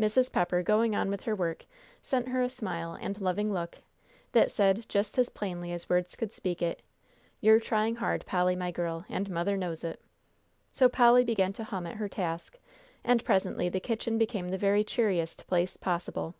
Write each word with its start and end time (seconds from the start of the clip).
Mrs. 0.00 0.32
Pepper, 0.32 0.62
going 0.62 0.96
on 0.96 1.10
with 1.10 1.24
her 1.24 1.36
work, 1.36 1.66
sent 2.02 2.28
her 2.28 2.40
a 2.42 2.48
smile 2.48 2.96
and 2.98 3.20
loving 3.20 3.52
look, 3.52 3.80
that 4.32 4.50
said 4.50 4.86
just 4.88 5.18
as 5.18 5.28
plainly 5.28 5.70
as 5.70 5.86
words 5.86 6.16
could 6.16 6.32
speak 6.32 6.62
it, 6.62 6.80
"You're 7.42 7.60
trying 7.60 7.96
hard, 7.96 8.24
Polly, 8.24 8.56
my 8.56 8.70
girl, 8.70 9.04
and 9.10 9.28
Mother 9.28 9.58
knows 9.58 9.84
it." 9.84 10.00
So 10.72 10.88
Polly 10.88 11.24
began 11.24 11.52
to 11.52 11.64
hum 11.64 11.86
at 11.86 11.96
her 11.96 12.08
task, 12.08 12.58
and 13.04 13.22
presently 13.22 13.68
the 13.68 13.80
kitchen 13.80 14.16
became 14.16 14.48
the 14.48 14.56
very 14.56 14.82
cheeriest 14.82 15.46
place 15.46 15.76
possible. 15.76 16.36